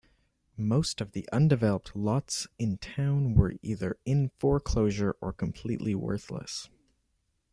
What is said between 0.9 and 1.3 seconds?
of the